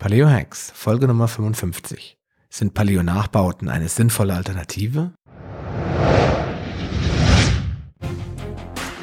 [0.00, 2.16] Paleo Hacks, Folge Nummer 55.
[2.50, 5.10] Sind Paleo-Nachbauten eine sinnvolle Alternative?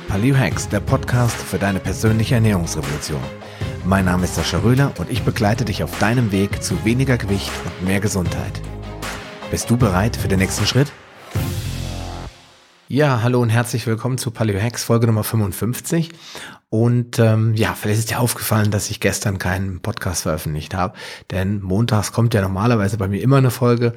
[0.07, 3.19] Paleo Hacks, der Podcast für deine persönliche Ernährungsrevolution.
[3.83, 7.51] Mein Name ist Sascha Röhler und ich begleite dich auf deinem Weg zu weniger Gewicht
[7.65, 8.61] und mehr Gesundheit.
[9.51, 10.93] Bist du bereit für den nächsten Schritt?
[12.95, 16.11] Ja, hallo und herzlich willkommen zu Paleo Hacks Folge Nummer 55.
[16.69, 20.97] Und ähm, ja, vielleicht ist dir aufgefallen, dass ich gestern keinen Podcast veröffentlicht habe,
[21.29, 23.95] denn montags kommt ja normalerweise bei mir immer eine Folge.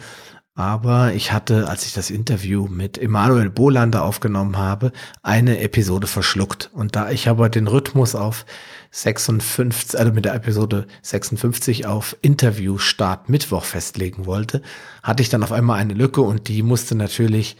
[0.56, 4.90] Aber ich hatte, als ich das Interview mit Emanuel Bolander aufgenommen habe,
[5.22, 6.68] eine Episode verschluckt.
[6.72, 8.46] Und da ich aber den Rhythmus auf
[8.90, 14.60] 56, also mit der Episode 56 auf Interviewstart Mittwoch festlegen wollte,
[15.04, 17.56] hatte ich dann auf einmal eine Lücke und die musste natürlich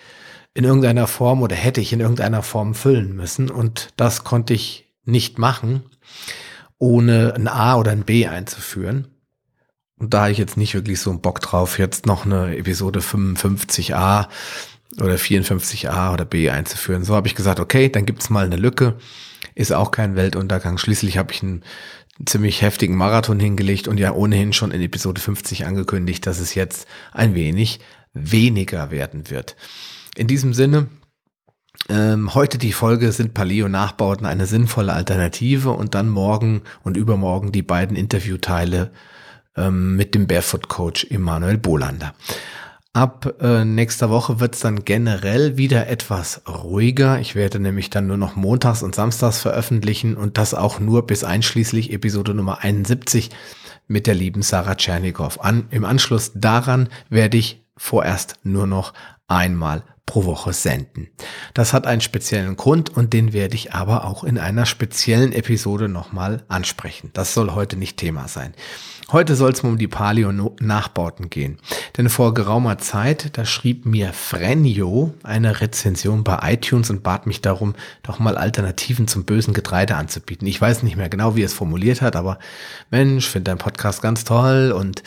[0.55, 3.51] in irgendeiner Form oder hätte ich in irgendeiner Form füllen müssen.
[3.51, 5.83] Und das konnte ich nicht machen,
[6.79, 9.09] ohne ein A oder ein B einzuführen.
[9.99, 13.01] Und da habe ich jetzt nicht wirklich so einen Bock drauf, jetzt noch eine Episode
[13.01, 14.29] 55a
[15.01, 17.05] oder 54a oder B einzuführen.
[17.05, 18.97] So habe ich gesagt, okay, dann gibt's mal eine Lücke.
[19.55, 20.79] Ist auch kein Weltuntergang.
[20.79, 21.65] Schließlich habe ich einen
[22.27, 26.87] ziemlich heftigen Marathon hingelegt und ja ohnehin schon in Episode 50 angekündigt, dass es jetzt
[27.13, 27.81] ein wenig
[28.13, 29.57] weniger werden wird.
[30.19, 30.89] In diesem Sinne,
[31.89, 37.63] ähm, heute die Folge sind Paleo-Nachbauten eine sinnvolle Alternative und dann morgen und übermorgen die
[37.63, 38.91] beiden Interviewteile
[39.57, 42.15] ähm, mit dem Barefoot Coach Emanuel Bolander.
[42.93, 47.21] Ab äh, nächster Woche wird es dann generell wieder etwas ruhiger.
[47.21, 51.23] Ich werde nämlich dann nur noch montags und samstags veröffentlichen und das auch nur bis
[51.23, 53.31] einschließlich Episode Nummer 71
[53.87, 55.39] mit der lieben Sarah Tschernikow.
[55.39, 58.95] An, Im Anschluss daran werde ich vorerst nur noch
[59.29, 61.09] einmal pro Woche senden.
[61.53, 65.89] Das hat einen speziellen Grund und den werde ich aber auch in einer speziellen Episode
[65.89, 67.11] nochmal ansprechen.
[67.13, 68.55] Das soll heute nicht Thema sein.
[69.13, 71.59] Heute soll es um die Paleo-Nachbauten gehen.
[71.97, 77.43] Denn vor geraumer Zeit, da schrieb mir Frenjo eine Rezension bei iTunes und bat mich
[77.43, 80.49] darum, doch mal Alternativen zum bösen Getreide anzubieten.
[80.49, 82.39] Ich weiß nicht mehr genau, wie er es formuliert hat, aber
[82.91, 85.03] Mensch, finde dein Podcast ganz toll und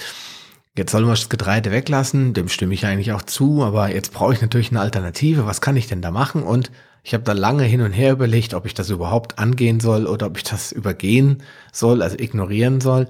[0.78, 4.34] Jetzt soll man das Getreide weglassen, dem stimme ich eigentlich auch zu, aber jetzt brauche
[4.34, 5.46] ich natürlich eine Alternative.
[5.46, 6.44] Was kann ich denn da machen?
[6.44, 6.72] Und
[7.04, 10.28] ich habe da lange hin und her überlegt, ob ich das überhaupt angehen soll oder
[10.28, 11.44] ob ich das übergehen
[11.74, 13.10] soll, also ignorieren soll.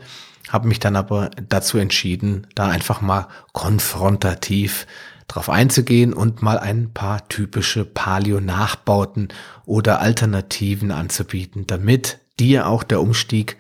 [0.50, 4.88] Habe mich dann aber dazu entschieden, da einfach mal konfrontativ
[5.28, 9.30] drauf einzugehen und mal ein paar typische Paleo-Nachbauten
[9.66, 13.58] oder Alternativen anzubieten, damit dir auch der Umstieg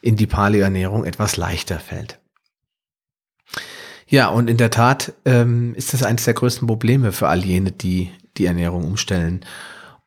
[0.00, 2.18] in die Paleo-Ernährung etwas leichter fällt.
[4.06, 7.72] Ja, und in der Tat ähm, ist das eines der größten Probleme für all jene,
[7.72, 9.44] die die Ernährung umstellen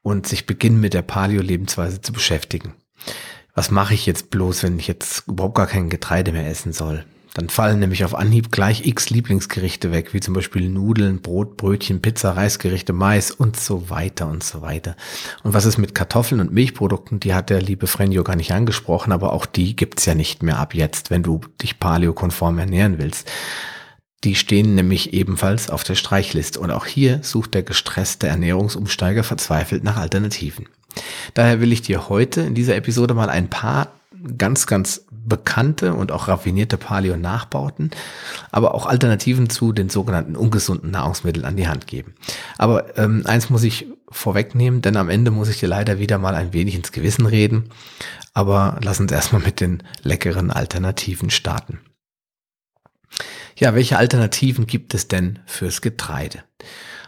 [0.02, 2.74] und sich beginnen mit der Paleo-Lebensweise zu beschäftigen.
[3.56, 7.06] Was mache ich jetzt bloß, wenn ich jetzt überhaupt gar kein Getreide mehr essen soll?
[7.34, 12.02] Dann fallen nämlich auf Anhieb gleich x Lieblingsgerichte weg, wie zum Beispiel Nudeln, Brot, Brötchen,
[12.02, 14.96] Pizza, Reisgerichte, Mais und so weiter und so weiter.
[15.44, 17.20] Und was ist mit Kartoffeln und Milchprodukten?
[17.20, 20.58] Die hat der liebe Frenjo gar nicht angesprochen, aber auch die gibt's ja nicht mehr
[20.58, 23.30] ab jetzt, wenn du dich paleokonform ernähren willst.
[24.24, 29.84] Die stehen nämlich ebenfalls auf der Streichliste und auch hier sucht der gestresste Ernährungsumsteiger verzweifelt
[29.84, 30.68] nach Alternativen.
[31.34, 33.92] Daher will ich dir heute in dieser Episode mal ein paar
[34.38, 37.92] ganz, ganz bekannte und auch raffinierte Paleo-Nachbauten,
[38.52, 42.16] aber auch Alternativen zu den sogenannten ungesunden Nahrungsmitteln an die Hand geben.
[42.58, 46.34] Aber ähm, eins muss ich vorwegnehmen, denn am Ende muss ich dir leider wieder mal
[46.34, 47.70] ein wenig ins Gewissen reden.
[48.34, 51.80] Aber lass uns erstmal mit den leckeren Alternativen starten.
[53.60, 56.44] Ja, welche Alternativen gibt es denn fürs Getreide?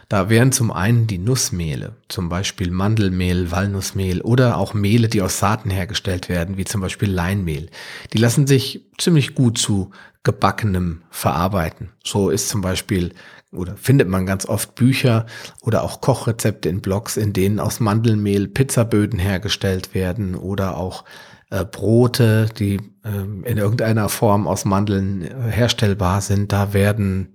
[0.08, 5.38] Da wären zum einen die Nussmehle, zum Beispiel Mandelmehl, Walnussmehl oder auch Mehle, die aus
[5.38, 7.70] Saaten hergestellt werden, wie zum Beispiel Leinmehl.
[8.12, 9.92] Die lassen sich ziemlich gut zu
[10.24, 11.90] gebackenem verarbeiten.
[12.04, 13.14] So ist zum Beispiel
[13.52, 15.26] oder findet man ganz oft Bücher
[15.62, 21.04] oder auch Kochrezepte in Blogs, in denen aus Mandelmehl Pizzaböden hergestellt werden oder auch
[21.50, 26.52] äh, Brote, die äh, in irgendeiner Form aus Mandeln äh, herstellbar sind.
[26.52, 27.34] Da werden,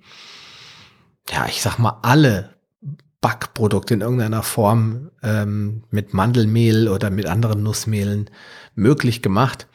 [1.30, 2.56] ja, ich sag mal, alle
[3.22, 8.30] Backprodukte in irgendeiner Form ähm, mit Mandelmehl oder mit anderen Nussmehlen
[8.76, 9.68] möglich gemacht.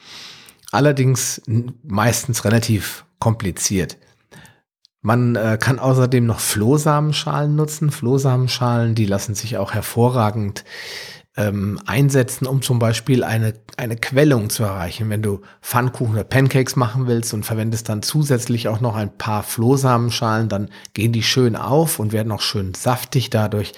[0.73, 1.43] Allerdings
[1.83, 3.99] meistens relativ kompliziert.
[5.03, 7.91] Man äh, kann außerdem noch Flohsamenschalen nutzen.
[7.91, 10.65] Flohsamenschalen, die lassen sich auch hervorragend
[11.41, 15.09] ähm, einsetzen, um zum Beispiel eine, eine Quellung zu erreichen.
[15.09, 19.43] Wenn du Pfannkuchen oder Pancakes machen willst und verwendest dann zusätzlich auch noch ein paar
[19.43, 23.73] Flohsamenschalen, dann gehen die schön auf und werden auch schön saftig dadurch.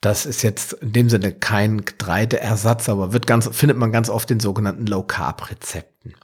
[0.00, 4.30] Das ist jetzt in dem Sinne kein Getreideersatz, aber wird ganz, findet man ganz oft
[4.30, 6.14] in sogenannten Low Carb Rezepten.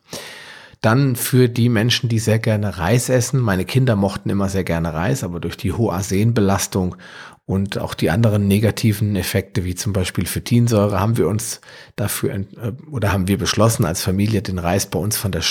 [0.81, 3.41] Dann für die Menschen, die sehr gerne Reis essen.
[3.41, 6.97] Meine Kinder mochten immer sehr gerne Reis, aber durch die hohe Arsenbelastung
[7.45, 11.61] und auch die anderen negativen Effekte, wie zum Beispiel Phytinsäure, haben wir uns
[11.97, 12.45] dafür äh,
[12.91, 15.43] oder haben wir beschlossen, als Familie den Reis bei uns von der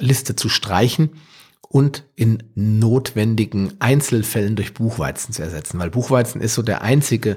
[0.00, 1.10] Liste zu streichen
[1.68, 7.36] und in notwendigen Einzelfällen durch Buchweizen zu ersetzen, weil Buchweizen ist so der einzige,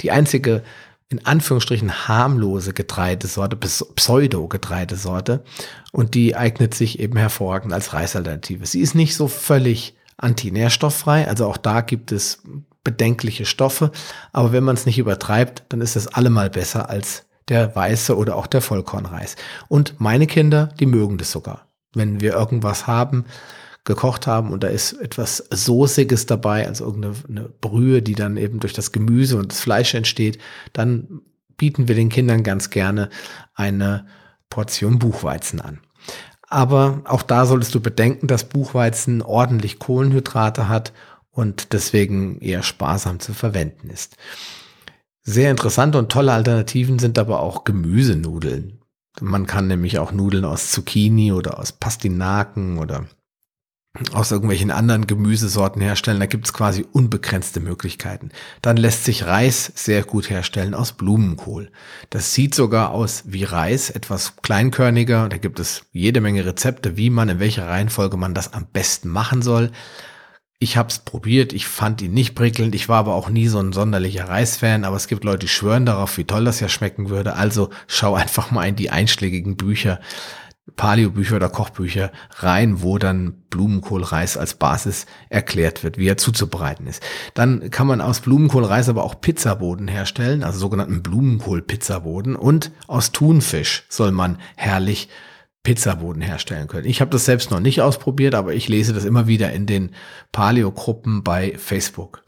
[0.00, 0.62] die einzige
[1.10, 5.42] in Anführungsstrichen harmlose Getreidesorte, Pseudo-Getreidesorte
[5.90, 8.66] und die eignet sich eben hervorragend als Reisalternative.
[8.66, 12.42] Sie ist nicht so völlig antinährstofffrei, also auch da gibt es
[12.84, 13.90] bedenkliche Stoffe,
[14.32, 18.36] aber wenn man es nicht übertreibt, dann ist es allemal besser als der weiße oder
[18.36, 19.36] auch der Vollkornreis.
[19.68, 21.66] Und meine Kinder, die mögen das sogar.
[21.94, 23.24] Wenn wir irgendwas haben,
[23.88, 28.74] gekocht haben und da ist etwas Soßiges dabei, also irgendeine Brühe, die dann eben durch
[28.74, 30.38] das Gemüse und das Fleisch entsteht,
[30.74, 31.22] dann
[31.56, 33.08] bieten wir den Kindern ganz gerne
[33.54, 34.06] eine
[34.50, 35.80] Portion Buchweizen an.
[36.42, 40.92] Aber auch da solltest du bedenken, dass Buchweizen ordentlich Kohlenhydrate hat
[41.30, 44.16] und deswegen eher sparsam zu verwenden ist.
[45.22, 48.82] Sehr interessante und tolle Alternativen sind aber auch Gemüsenudeln.
[49.20, 53.06] Man kann nämlich auch Nudeln aus Zucchini oder aus Pastinaken oder
[54.12, 56.20] aus irgendwelchen anderen Gemüsesorten herstellen.
[56.20, 58.30] Da gibt es quasi unbegrenzte Möglichkeiten.
[58.62, 61.70] Dann lässt sich Reis sehr gut herstellen aus Blumenkohl.
[62.10, 65.28] Das sieht sogar aus wie Reis, etwas kleinkörniger.
[65.28, 69.08] Da gibt es jede Menge Rezepte, wie man, in welcher Reihenfolge man das am besten
[69.08, 69.70] machen soll.
[70.60, 73.60] Ich habe es probiert, ich fand ihn nicht prickelnd, ich war aber auch nie so
[73.60, 77.10] ein sonderlicher Reisfan, aber es gibt Leute, die schwören darauf, wie toll das ja schmecken
[77.10, 77.36] würde.
[77.36, 80.00] Also schau einfach mal in die einschlägigen Bücher
[80.78, 87.02] Paleo-Bücher oder Kochbücher rein, wo dann Blumenkohlreis als Basis erklärt wird, wie er zuzubereiten ist.
[87.34, 92.36] Dann kann man aus Blumenkohlreis aber auch Pizzaboden herstellen, also sogenannten Blumenkohl-Pizzaboden.
[92.36, 95.10] Und aus Thunfisch soll man herrlich
[95.64, 96.86] Pizzaboden herstellen können.
[96.86, 99.90] Ich habe das selbst noch nicht ausprobiert, aber ich lese das immer wieder in den
[100.32, 102.22] Paleo-Gruppen bei Facebook.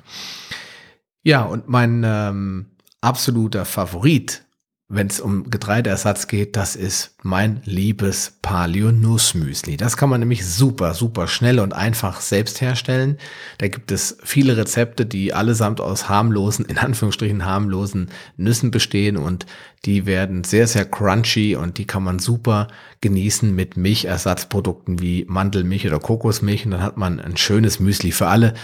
[1.22, 2.66] Ja, und mein ähm,
[3.00, 4.42] absoluter Favorit
[4.92, 9.76] wenn es um Getreideersatz geht, das ist mein liebes Paleo Nussmüsli.
[9.76, 13.16] Das kann man nämlich super, super schnell und einfach selbst herstellen.
[13.58, 19.46] Da gibt es viele Rezepte, die allesamt aus harmlosen, in Anführungsstrichen harmlosen Nüssen bestehen und
[19.84, 22.66] die werden sehr, sehr crunchy und die kann man super
[23.00, 28.26] genießen mit Milchersatzprodukten wie Mandelmilch oder Kokosmilch und dann hat man ein schönes Müsli für
[28.26, 28.54] alle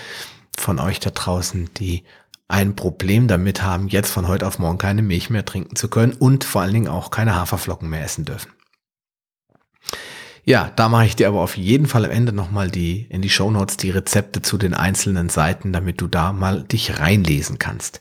[0.58, 2.02] von euch da draußen, die
[2.48, 6.12] ein Problem damit haben, jetzt von heute auf morgen keine Milch mehr trinken zu können
[6.12, 8.52] und vor allen Dingen auch keine Haferflocken mehr essen dürfen.
[10.44, 13.31] Ja, da mache ich dir aber auf jeden Fall am Ende nochmal die, in die
[13.31, 17.98] Show Notes die Rezepte zu den einzelnen Seiten, damit du da mal dich reinlesen kannst.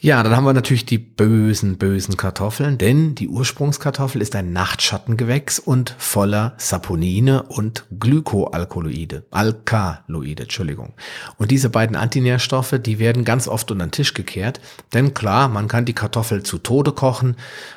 [0.00, 5.58] Ja, dann haben wir natürlich die bösen, bösen Kartoffeln, denn die Ursprungskartoffel ist ein Nachtschattengewächs
[5.58, 10.92] und voller Saponine und Glykoalkaloide, Alkaloide, Entschuldigung.
[11.36, 14.60] Und diese beiden Antinährstoffe, die werden ganz oft unter den Tisch gekehrt,
[14.94, 17.34] denn klar, man kann die Kartoffel zu Tode kochen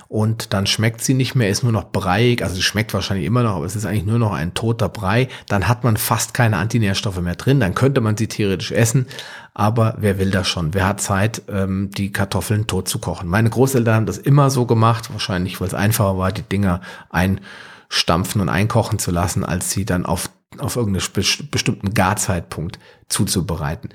[0.07, 3.41] und dann schmeckt sie nicht mehr, ist nur noch breiig, also sie schmeckt wahrscheinlich immer
[3.41, 6.57] noch, aber es ist eigentlich nur noch ein toter Brei, dann hat man fast keine
[6.57, 9.07] Antinährstoffe mehr drin, dann könnte man sie theoretisch essen,
[9.53, 10.73] aber wer will das schon?
[10.73, 13.27] Wer hat Zeit, ähm, die Kartoffeln tot zu kochen?
[13.27, 18.39] Meine Großeltern haben das immer so gemacht, wahrscheinlich, weil es einfacher war, die Dinger einstampfen
[18.41, 21.05] und einkochen zu lassen, als sie dann auf, auf irgendeinen
[21.51, 23.89] bestimmten Garzeitpunkt zuzubereiten.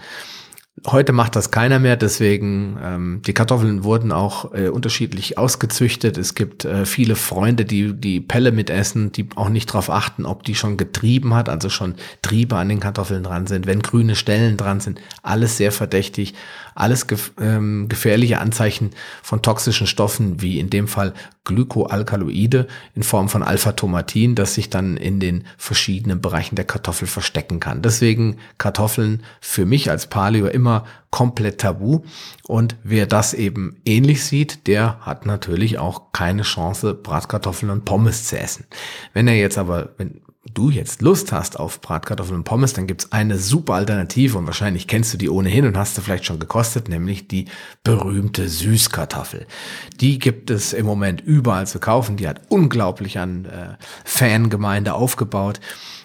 [0.85, 6.19] Heute macht das keiner mehr, deswegen ähm, die Kartoffeln wurden auch äh, unterschiedlich ausgezüchtet.
[6.19, 10.43] Es gibt äh, viele Freunde, die die Pelle mitessen, die auch nicht darauf achten, ob
[10.43, 14.59] die schon getrieben hat, also schon Triebe an den Kartoffeln dran sind, wenn grüne Stellen
[14.59, 16.35] dran sind, alles sehr verdächtig
[16.77, 18.91] alles gef ähm, gefährliche Anzeichen
[19.23, 21.15] von toxischen Stoffen, wie in dem Fall
[21.45, 27.61] Glykoalkaloide in Form von Alpha-Tomatin, das sich dann in den verschiedenen Bereichen der Kartoffel verstecken
[27.61, 27.83] kann.
[27.83, 30.66] Deswegen Kartoffeln für mich als Paleo immer
[31.11, 32.01] komplett tabu.
[32.47, 38.25] Und wer das eben ähnlich sieht, der hat natürlich auch keine Chance, Bratkartoffeln und Pommes
[38.25, 38.67] zu essen.
[39.13, 40.21] Wenn er jetzt aber, wenn,
[40.55, 44.87] du jetzt Lust hast auf Bratkartoffeln und Pommes, dann gibt's eine super Alternative und wahrscheinlich
[44.87, 47.47] kennst du die ohnehin und hast du vielleicht schon gekostet, nämlich die
[47.85, 49.47] berühmte Süßkartoffel.
[50.01, 52.17] Die gibt es im Moment überall zu kaufen.
[52.17, 55.61] Die hat unglaublich an äh, Fangemeinde aufgebaut.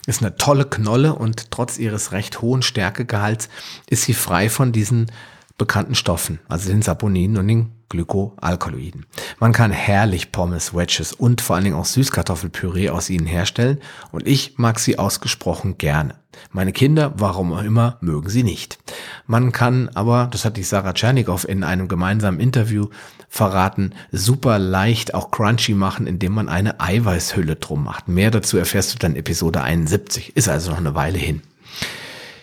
[0.08, 3.50] Ist eine tolle Knolle und trotz ihres recht hohen Stärkegehalts
[3.90, 5.12] ist sie frei von diesen
[5.62, 9.06] bekannten Stoffen, also den Saponinen und den Glykoalkaloiden.
[9.40, 13.80] Man kann herrlich Pommes, Wedges und vor allen Dingen auch Süßkartoffelpüree aus ihnen herstellen
[14.12, 16.16] und ich mag sie ausgesprochen gerne.
[16.52, 18.80] Meine Kinder, warum auch immer, mögen sie nicht.
[19.28, 22.88] Man kann aber, das hat die Sarah Tschernikow in einem gemeinsamen Interview
[23.30, 28.08] verraten, super leicht auch crunchy machen, indem man eine Eiweißhülle drum macht.
[28.08, 30.36] Mehr dazu erfährst du dann Episode 71.
[30.36, 31.44] Ist also noch eine Weile hin.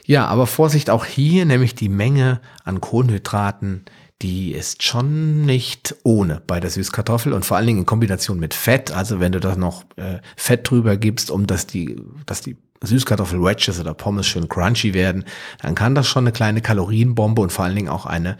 [0.08, 3.84] Ja, aber Vorsicht auch hier, nämlich die Menge an Kohlenhydraten,
[4.22, 8.54] die ist schon nicht ohne bei der Süßkartoffel und vor allen Dingen in Kombination mit
[8.54, 8.90] Fett.
[8.90, 13.80] Also wenn du da noch äh, Fett drüber gibst, um dass die, dass die Süßkartoffel-Wedges
[13.80, 15.26] oder Pommes schön crunchy werden,
[15.60, 18.38] dann kann das schon eine kleine Kalorienbombe und vor allen Dingen auch eine,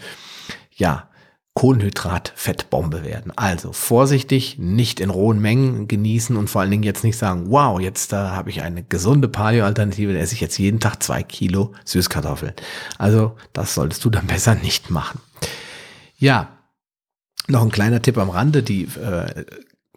[0.75, 1.11] ja,
[1.55, 3.33] Kohlenhydrat-Fettbombe werden.
[3.37, 7.81] Also vorsichtig, nicht in rohen Mengen genießen und vor allen Dingen jetzt nicht sagen, wow,
[7.81, 11.75] jetzt da habe ich eine gesunde Paleo-Alternative, da esse ich jetzt jeden Tag zwei Kilo
[11.85, 12.53] Süßkartoffeln.
[12.97, 15.21] Also das solltest du dann besser nicht machen.
[16.17, 16.59] Ja,
[17.49, 19.45] noch ein kleiner Tipp am Rande, die äh,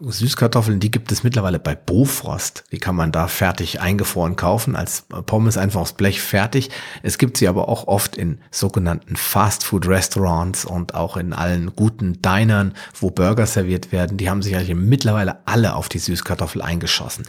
[0.03, 2.63] Süßkartoffeln, die gibt es mittlerweile bei Bofrost.
[2.71, 6.71] Die kann man da fertig eingefroren kaufen, als Pommes einfach aufs Blech fertig.
[7.03, 12.73] Es gibt sie aber auch oft in sogenannten Fast-Food-Restaurants und auch in allen guten Dinern,
[12.99, 14.17] wo Burger serviert werden.
[14.17, 17.27] Die haben sich eigentlich mittlerweile alle auf die Süßkartoffel eingeschossen.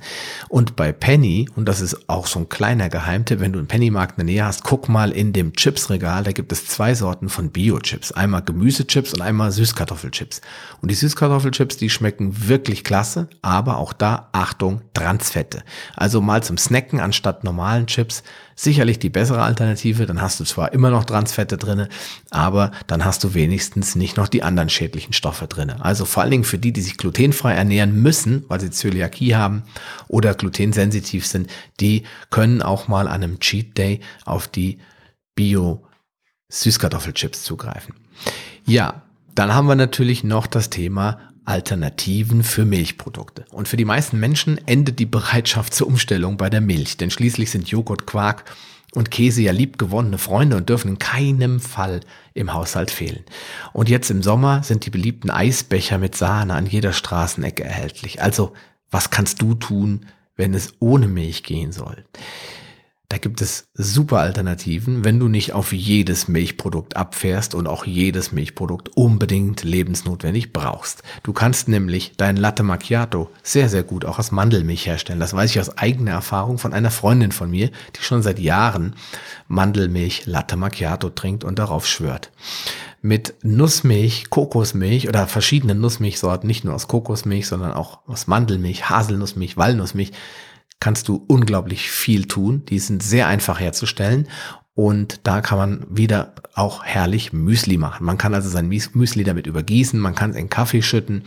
[0.48, 4.18] Und bei Penny, und das ist auch so ein kleiner Geheimtipp, wenn du einen Pennymarkt
[4.18, 7.50] in der Nähe hast, guck mal in dem Chipsregal, da gibt es zwei Sorten von
[7.50, 8.12] Bio-Chips.
[8.12, 10.40] Einmal Gemüsechips und einmal Süßkartoffelchips.
[10.80, 15.64] Und die Süßkartoffelchips, die schmecken wirklich wirklich klasse, aber auch da Achtung, Transfette.
[15.96, 18.22] Also mal zum Snacken anstatt normalen Chips
[18.54, 21.88] sicherlich die bessere Alternative, dann hast du zwar immer noch Transfette drinne,
[22.30, 25.84] aber dann hast du wenigstens nicht noch die anderen schädlichen Stoffe drinne.
[25.84, 29.64] Also vor allen Dingen für die, die sich glutenfrei ernähren müssen, weil sie Zöliakie haben
[30.06, 31.50] oder glutensensitiv sind,
[31.80, 34.78] die können auch mal an einem Cheat Day auf die
[35.34, 35.82] Bio
[36.50, 37.96] Süßkartoffelchips zugreifen.
[38.64, 39.02] Ja,
[39.34, 43.44] dann haben wir natürlich noch das Thema Alternativen für Milchprodukte.
[43.50, 47.50] Und für die meisten Menschen endet die Bereitschaft zur Umstellung bei der Milch, denn schließlich
[47.50, 48.44] sind Joghurt, Quark
[48.94, 52.00] und Käse ja liebgewonnene Freunde und dürfen in keinem Fall
[52.34, 53.24] im Haushalt fehlen.
[53.72, 58.22] Und jetzt im Sommer sind die beliebten Eisbecher mit Sahne an jeder Straßenecke erhältlich.
[58.22, 58.52] Also,
[58.90, 60.06] was kannst du tun,
[60.36, 62.04] wenn es ohne Milch gehen soll?
[63.12, 68.32] Da gibt es super Alternativen, wenn du nicht auf jedes Milchprodukt abfährst und auch jedes
[68.32, 71.02] Milchprodukt unbedingt lebensnotwendig brauchst.
[71.22, 75.20] Du kannst nämlich dein Latte Macchiato sehr, sehr gut auch aus Mandelmilch herstellen.
[75.20, 78.94] Das weiß ich aus eigener Erfahrung von einer Freundin von mir, die schon seit Jahren
[79.46, 82.30] Mandelmilch Latte Macchiato trinkt und darauf schwört
[83.04, 89.56] mit Nussmilch, Kokosmilch oder verschiedenen Nussmilchsorten, nicht nur aus Kokosmilch, sondern auch aus Mandelmilch, Haselnussmilch,
[89.56, 90.12] Walnussmilch,
[90.82, 92.64] kannst du unglaublich viel tun.
[92.68, 94.26] Die sind sehr einfach herzustellen
[94.74, 98.04] und da kann man wieder auch herrlich Müsli machen.
[98.04, 101.22] Man kann also sein Müsli damit übergießen, man kann es in Kaffee schütten,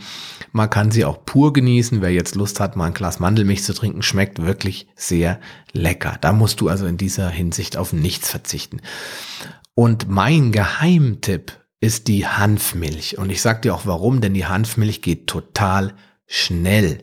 [0.52, 2.02] man kann sie auch pur genießen.
[2.02, 5.40] Wer jetzt Lust hat, mal ein Glas Mandelmilch zu trinken, schmeckt wirklich sehr
[5.72, 6.18] lecker.
[6.20, 8.82] Da musst du also in dieser Hinsicht auf nichts verzichten.
[9.74, 13.16] Und mein Geheimtipp ist die Hanfmilch.
[13.16, 15.94] Und ich sag dir auch warum, denn die Hanfmilch geht total
[16.26, 16.98] schnell.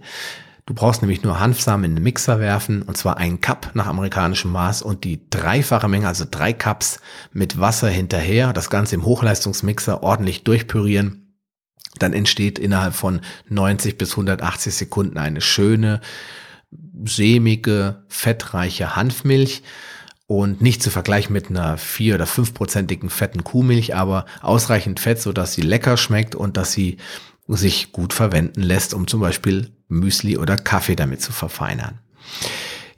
[0.66, 4.52] Du brauchst nämlich nur Hanfsamen in den Mixer werfen, und zwar einen Cup nach amerikanischem
[4.52, 7.02] Maß und die dreifache Menge, also drei Cups
[7.34, 11.36] mit Wasser hinterher, das Ganze im Hochleistungsmixer ordentlich durchpürieren.
[12.00, 16.00] Dann entsteht innerhalb von 90 bis 180 Sekunden eine schöne,
[17.06, 19.64] sämige, fettreiche Hanfmilch
[20.28, 25.34] und nicht zu vergleichen mit einer vier oder fünfprozentigen fetten Kuhmilch, aber ausreichend Fett, so
[25.34, 26.98] dass sie lecker schmeckt und dass sie
[27.48, 32.00] sich gut verwenden lässt, um zum Beispiel Müsli oder Kaffee damit zu verfeinern.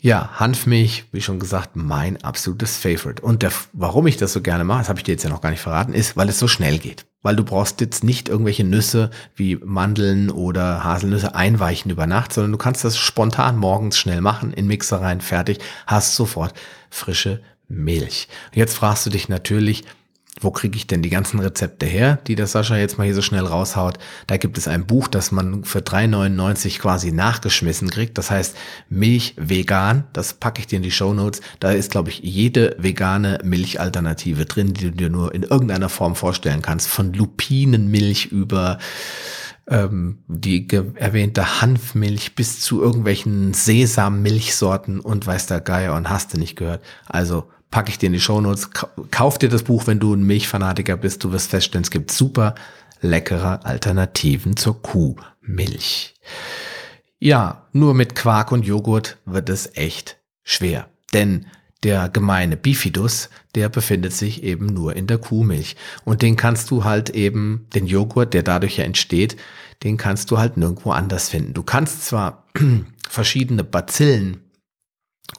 [0.06, 3.24] Ja, Hanfmilch, wie schon gesagt, mein absolutes Favorite.
[3.24, 5.42] Und der, warum ich das so gerne mache, das habe ich dir jetzt ja noch
[5.42, 7.08] gar nicht verraten, ist, weil es so schnell geht.
[7.24, 12.52] Weil du brauchst jetzt nicht irgendwelche Nüsse wie Mandeln oder Haselnüsse einweichen über Nacht, sondern
[12.52, 16.54] du kannst das spontan morgens schnell machen, in Mixer rein, fertig, hast sofort
[16.92, 18.28] frische Milch.
[18.54, 19.86] Jetzt fragst du dich natürlich,
[20.42, 23.22] wo kriege ich denn die ganzen Rezepte her, die der Sascha jetzt mal hier so
[23.22, 23.98] schnell raushaut?
[24.27, 28.18] Da gibt es ein Buch, das man für 3,99 quasi nachgeschmissen kriegt.
[28.18, 28.56] Das heißt
[28.89, 30.04] Milch vegan.
[30.12, 31.42] Das packe ich dir in die Show Notes.
[31.62, 36.15] Da ist, glaube ich, jede vegane Milchalternative drin, die du dir nur in irgendeiner Form
[36.15, 36.89] vorstellen kannst.
[36.89, 38.77] Von Lupinenmilch über
[39.68, 46.38] ähm, die erwähnte Hanfmilch bis zu irgendwelchen Sesammilchsorten und weiß der Geier und hast du
[46.38, 46.84] nicht gehört.
[47.08, 48.70] Also packe ich dir in die Shownotes.
[49.12, 51.24] Kauf dir das Buch, wenn du ein Milchfanatiker bist.
[51.24, 52.56] Du wirst feststellen, es gibt super
[53.02, 56.16] leckere Alternativen zur Kuhmilch.
[57.20, 60.90] Ja, nur mit Quark und Joghurt wird es echt schwer.
[61.14, 61.48] Denn
[61.84, 65.76] der gemeine Bifidus, der befindet sich eben nur in der Kuhmilch.
[66.04, 69.38] Und den kannst du halt eben, den Joghurt, der dadurch ja entsteht,
[69.84, 71.54] den kannst du halt nirgendwo anders finden.
[71.54, 72.46] Du kannst zwar
[73.10, 74.42] verschiedene Bazillen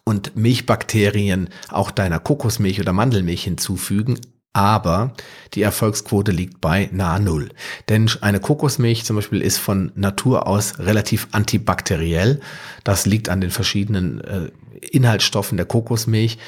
[0.04, 4.18] und Milchbakterien auch deiner Kokosmilch oder Mandelmilch hinzufügen,
[4.52, 5.12] aber
[5.52, 7.50] die Erfolgsquote liegt bei nahe Null.
[7.90, 12.40] Denn eine Kokosmilch zum Beispiel ist von Natur aus relativ antibakteriell.
[12.82, 14.50] Das liegt an den verschiedenen äh,
[14.92, 16.38] Inhaltsstoffen der Kokosmilch.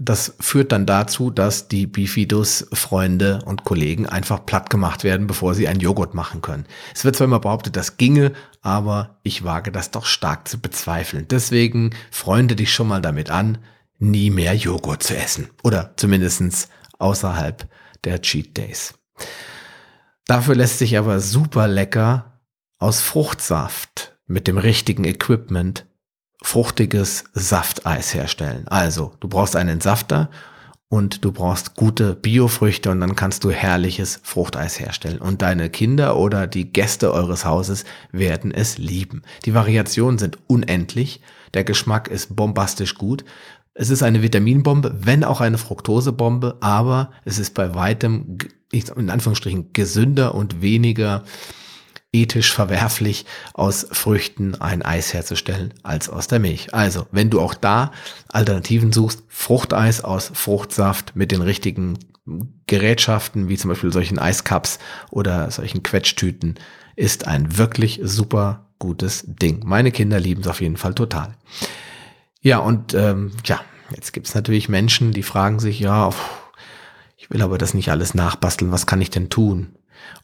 [0.00, 5.68] Das führt dann dazu, dass die Bifidus-Freunde und Kollegen einfach platt gemacht werden, bevor sie
[5.68, 6.66] einen Joghurt machen können.
[6.92, 11.26] Es wird zwar immer behauptet, das ginge, aber ich wage das doch stark zu bezweifeln.
[11.30, 13.58] Deswegen freunde dich schon mal damit an,
[13.98, 15.50] nie mehr Joghurt zu essen.
[15.62, 17.68] Oder zumindestens außerhalb
[18.02, 18.94] der Cheat Days.
[20.26, 22.40] Dafür lässt sich aber super lecker
[22.78, 25.86] aus Fruchtsaft mit dem richtigen Equipment
[26.44, 28.68] fruchtiges Safteis herstellen.
[28.68, 30.28] Also, du brauchst einen Entsafter
[30.90, 35.18] und du brauchst gute Biofrüchte und dann kannst du herrliches Fruchteis herstellen.
[35.18, 39.22] Und deine Kinder oder die Gäste eures Hauses werden es lieben.
[39.46, 41.22] Die Variationen sind unendlich.
[41.54, 43.24] Der Geschmack ist bombastisch gut.
[43.72, 48.36] Es ist eine Vitaminbombe, wenn auch eine Fructosebombe, aber es ist bei weitem,
[48.70, 51.24] in Anführungsstrichen, gesünder und weniger
[52.14, 56.72] ethisch verwerflich, aus Früchten ein Eis herzustellen als aus der Milch.
[56.72, 57.92] Also, wenn du auch da
[58.28, 61.98] Alternativen suchst, Fruchteis aus Fruchtsaft mit den richtigen
[62.66, 64.78] Gerätschaften, wie zum Beispiel solchen Eiscups
[65.10, 66.54] oder solchen Quetschtüten,
[66.96, 69.62] ist ein wirklich super gutes Ding.
[69.66, 71.34] Meine Kinder lieben es auf jeden Fall total.
[72.40, 73.60] Ja, und ähm, ja,
[73.94, 76.10] jetzt gibt's natürlich Menschen, die fragen sich, ja,
[77.16, 79.76] ich will aber das nicht alles nachbasteln, was kann ich denn tun?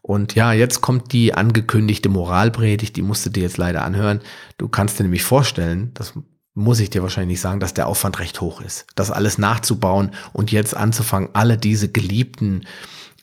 [0.03, 4.21] Und ja, jetzt kommt die angekündigte Moralpredigt, die musst du dir jetzt leider anhören.
[4.59, 6.15] Du kannst dir nämlich vorstellen, das
[6.55, 8.87] muss ich dir wahrscheinlich sagen, dass der Aufwand recht hoch ist.
[8.95, 12.67] Das alles nachzubauen und jetzt anzufangen, alle diese geliebten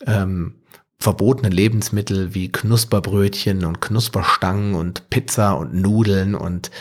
[0.05, 0.55] ähm,
[0.99, 6.71] verbotene Lebensmittel wie Knusperbrötchen und Knusperstangen und Pizza und Nudeln und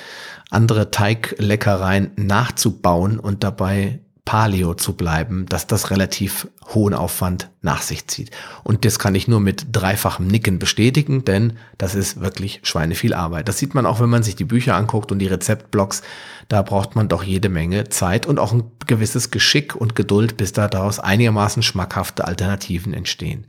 [0.51, 8.09] andere Teigleckereien nachzubauen und dabei Paleo zu bleiben, dass das relativ hohen Aufwand nach sich
[8.09, 8.33] zieht.
[8.65, 13.49] Und das kann ich nur mit dreifachem Nicken bestätigen, denn das ist wirklich schweineviel Arbeit.
[13.49, 16.03] Das sieht man auch, wenn man sich die Bücher anguckt und die Rezeptblogs.
[16.49, 20.53] Da braucht man doch jede Menge Zeit und auch ein gewisses Geschick und Geduld, bis
[20.53, 23.47] da daraus einigermaßen schmackhafte Alternativen entstehen.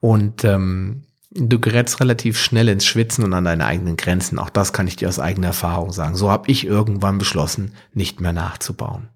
[0.00, 4.40] Und ähm, du gerätst relativ schnell ins Schwitzen und an deine eigenen Grenzen.
[4.40, 6.16] Auch das kann ich dir aus eigener Erfahrung sagen.
[6.16, 9.08] So habe ich irgendwann beschlossen, nicht mehr nachzubauen.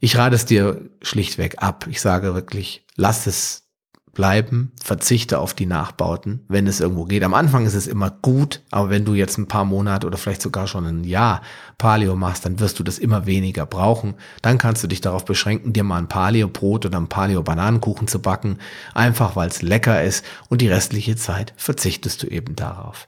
[0.00, 1.86] Ich rate es dir schlichtweg ab.
[1.90, 3.70] Ich sage wirklich, lass es
[4.12, 7.22] bleiben, verzichte auf die Nachbauten, wenn es irgendwo geht.
[7.22, 10.42] Am Anfang ist es immer gut, aber wenn du jetzt ein paar Monate oder vielleicht
[10.42, 11.42] sogar schon ein Jahr
[11.78, 14.14] Paleo machst, dann wirst du das immer weniger brauchen.
[14.42, 18.58] Dann kannst du dich darauf beschränken, dir mal ein Paleo-Brot oder ein Paleo-Bananenkuchen zu backen,
[18.94, 23.06] einfach weil es lecker ist und die restliche Zeit verzichtest du eben darauf.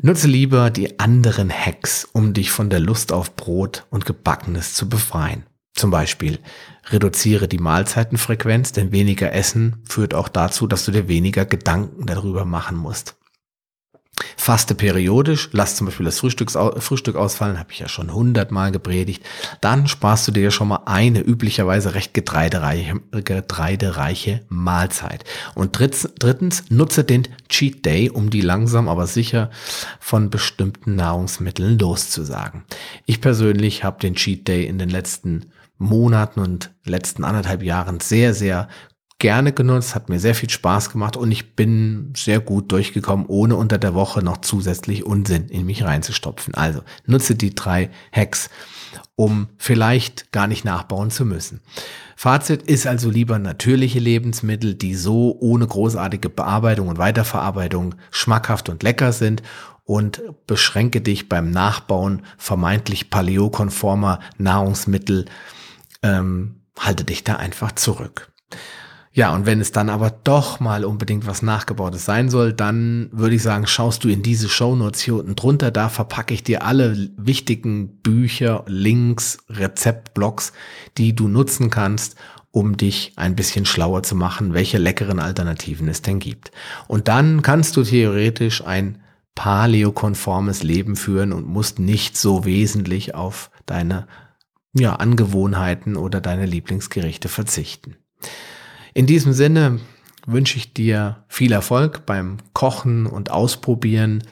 [0.00, 4.88] Nutze lieber die anderen Hacks, um dich von der Lust auf Brot und Gebackenes zu
[4.88, 5.44] befreien.
[5.74, 6.38] Zum Beispiel
[6.90, 12.44] reduziere die Mahlzeitenfrequenz, denn weniger Essen führt auch dazu, dass du dir weniger Gedanken darüber
[12.44, 13.16] machen musst.
[14.36, 19.24] Faste periodisch, lass zum Beispiel das Frühstück ausfallen, habe ich ja schon hundertmal gepredigt.
[19.60, 25.24] Dann sparst du dir schon mal eine üblicherweise recht getreidereiche, getreidereiche Mahlzeit.
[25.56, 29.50] Und drittens, nutze den Cheat Day, um die langsam aber sicher
[29.98, 32.62] von bestimmten Nahrungsmitteln loszusagen.
[33.06, 35.46] Ich persönlich habe den Cheat Day in den letzten
[35.78, 38.68] Monaten und letzten anderthalb Jahren sehr, sehr
[39.18, 43.56] gerne genutzt, hat mir sehr viel Spaß gemacht und ich bin sehr gut durchgekommen, ohne
[43.56, 46.54] unter der Woche noch zusätzlich Unsinn in mich reinzustopfen.
[46.54, 48.50] Also nutze die drei Hacks,
[49.16, 51.60] um vielleicht gar nicht nachbauen zu müssen.
[52.16, 58.82] Fazit ist also lieber natürliche Lebensmittel, die so ohne großartige Bearbeitung und Weiterverarbeitung schmackhaft und
[58.82, 59.42] lecker sind
[59.84, 65.26] und beschränke dich beim Nachbauen vermeintlich paleokonformer Nahrungsmittel
[66.04, 68.30] ähm, halte dich da einfach zurück.
[69.12, 73.36] Ja, und wenn es dann aber doch mal unbedingt was Nachgebautes sein soll, dann würde
[73.36, 75.70] ich sagen, schaust du in diese Shownotes hier unten drunter.
[75.70, 80.52] Da verpacke ich dir alle wichtigen Bücher, Links, Rezeptblogs,
[80.98, 82.16] die du nutzen kannst,
[82.50, 86.50] um dich ein bisschen schlauer zu machen, welche leckeren Alternativen es denn gibt.
[86.88, 88.98] Und dann kannst du theoretisch ein
[89.36, 94.08] paleokonformes Leben führen und musst nicht so wesentlich auf deine
[94.74, 97.96] ja, Angewohnheiten oder deine Lieblingsgerichte verzichten.
[98.92, 99.80] In diesem Sinne
[100.26, 104.22] wünsche ich dir viel Erfolg beim Kochen und Ausprobieren.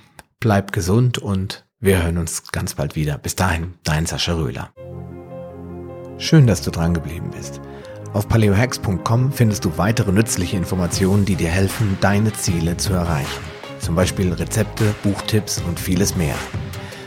[0.40, 3.18] Bleib gesund und wir hören uns ganz bald wieder.
[3.18, 4.72] Bis dahin, dein Sascha Röhler.
[6.18, 7.60] Schön, dass du dran geblieben bist.
[8.12, 13.42] Auf paleohacks.com findest du weitere nützliche Informationen, die dir helfen, deine Ziele zu erreichen.
[13.78, 16.36] Zum Beispiel Rezepte, Buchtipps und vieles mehr.